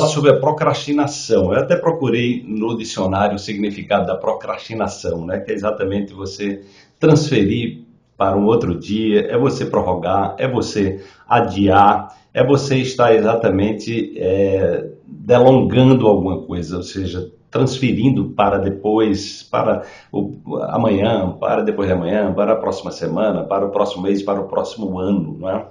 [0.00, 1.52] sobre a procrastinação.
[1.52, 5.40] Eu até procurei no dicionário o significado da procrastinação, né?
[5.40, 6.64] que é exatamente você
[6.98, 7.82] transferir
[8.16, 14.88] para um outro dia, é você prorrogar, é você adiar, é você estar exatamente é,
[15.06, 20.38] delongando alguma coisa, ou seja, transferindo para depois, para o,
[20.68, 24.48] amanhã, para depois de amanhã, para a próxima semana, para o próximo mês, para o
[24.48, 25.36] próximo ano.
[25.38, 25.66] Não é?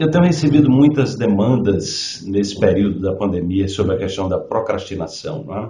[0.00, 5.44] Eu tenho recebido muitas demandas nesse período da pandemia sobre a questão da procrastinação.
[5.54, 5.68] É?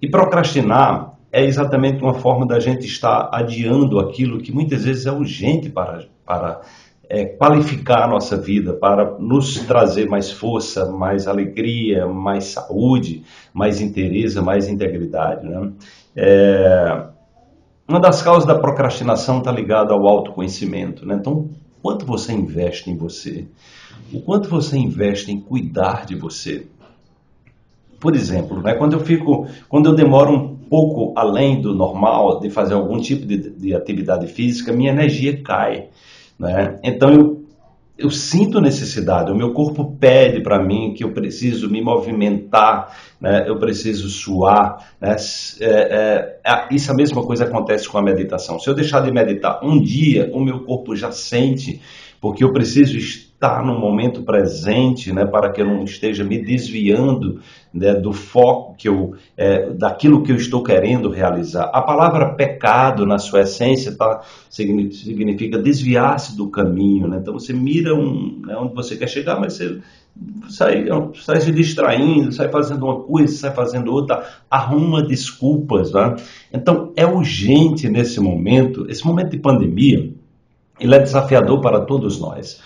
[0.00, 5.12] E procrastinar é exatamente uma forma da gente estar adiando aquilo que muitas vezes é
[5.12, 6.62] urgente para, para
[7.10, 13.22] é, qualificar a nossa vida, para nos trazer mais força, mais alegria, mais saúde,
[13.52, 15.46] mais interesse, mais integridade.
[15.46, 15.72] Né?
[16.16, 17.02] É,
[17.86, 21.04] uma das causas da procrastinação está ligada ao autoconhecimento.
[21.04, 21.16] Né?
[21.20, 21.50] Então,
[21.82, 23.46] quanto você investe em você,
[24.12, 26.66] o quanto você investe em cuidar de você.
[28.00, 32.48] Por exemplo, né, quando eu fico, quando eu demoro um pouco além do normal de
[32.48, 35.88] fazer algum tipo de, de atividade física, minha energia cai.
[36.38, 36.78] Né?
[36.84, 37.37] Então eu,
[37.98, 43.44] eu sinto necessidade, o meu corpo pede para mim que eu preciso me movimentar, né?
[43.48, 44.94] eu preciso suar.
[45.00, 45.16] Né?
[45.60, 48.60] É, é, isso a mesma coisa acontece com a meditação.
[48.60, 51.82] Se eu deixar de meditar um dia, o meu corpo já sente,
[52.20, 52.96] porque eu preciso
[53.38, 57.40] estar no momento presente, né, para que eu não esteja me desviando
[57.72, 61.70] né, do foco que eu, é, daquilo que eu estou querendo realizar.
[61.72, 67.06] A palavra pecado, na sua essência, tá, significa desviar-se do caminho.
[67.06, 67.18] Né?
[67.20, 69.78] Então você mira um, né, onde você quer chegar, mas você
[70.48, 75.92] sai, sai se distraindo, sai fazendo uma coisa, sai fazendo outra, arruma desculpas.
[75.92, 76.16] Né?
[76.52, 80.12] Então é urgente nesse momento, esse momento de pandemia,
[80.80, 82.60] ele é desafiador para todos nós.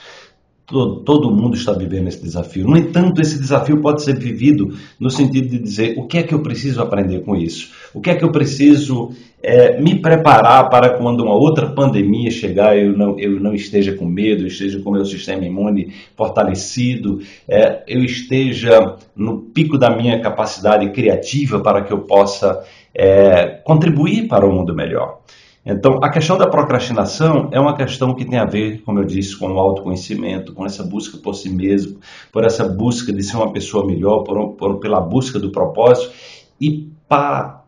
[0.66, 2.66] Todo, mundo está vivendo esse desafio.
[2.66, 6.32] No entanto, esse desafio pode ser vivido no sentido de dizer o que é que
[6.32, 7.70] eu preciso aprender com isso?
[7.92, 9.10] O que é que eu preciso
[9.42, 14.06] é, me preparar para quando uma outra pandemia chegar eu não, eu não esteja com
[14.06, 19.94] medo, eu esteja com o meu sistema imune fortalecido, é, eu esteja no pico da
[19.94, 22.64] minha capacidade criativa para que eu possa
[22.94, 25.20] é, contribuir para um mundo melhor.
[25.64, 29.36] Então, a questão da procrastinação é uma questão que tem a ver, como eu disse,
[29.36, 32.00] com o autoconhecimento, com essa busca por si mesmo,
[32.32, 36.12] por essa busca de ser uma pessoa melhor, por, por pela busca do propósito
[36.60, 37.62] e para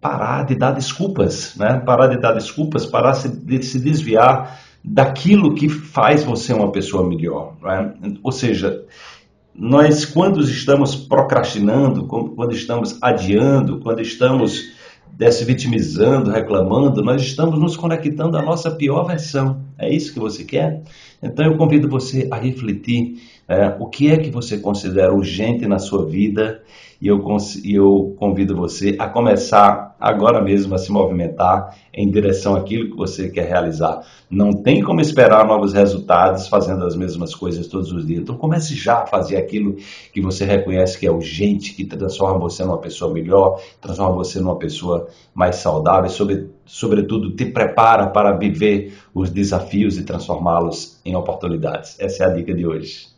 [0.00, 1.80] parar de dar desculpas, né?
[1.80, 7.54] Parar de dar desculpas, parar de se desviar daquilo que faz você uma pessoa melhor,
[7.60, 7.92] né?
[8.22, 8.84] Ou seja,
[9.54, 14.72] nós quando estamos procrastinando, quando estamos adiando, quando estamos
[15.30, 19.60] se vitimizando, reclamando, nós estamos nos conectando à nossa pior versão.
[19.78, 20.82] É isso que você quer?
[21.22, 23.16] Então eu convido você a refletir
[23.48, 26.62] é, o que é que você considera urgente na sua vida
[27.02, 27.20] e eu,
[27.64, 33.28] eu convido você a começar agora mesmo a se movimentar em direção àquilo que você
[33.28, 34.06] quer realizar.
[34.30, 38.20] Não tem como esperar novos resultados fazendo as mesmas coisas todos os dias.
[38.20, 39.74] Então comece já a fazer aquilo
[40.12, 44.56] que você reconhece que é urgente, que transforma você numa pessoa melhor, transforma você numa
[44.56, 51.14] pessoa mais saudável e, sobre, sobretudo, te prepara para viver os desafios e transformá-los em
[51.14, 52.00] oportunidades.
[52.00, 53.11] Essa é a dica de hoje.